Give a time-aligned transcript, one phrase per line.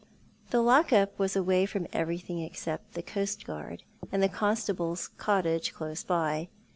[0.49, 6.03] The lock up was away from everything except the coastguard, and the constable's cottage close
[6.03, 6.49] by.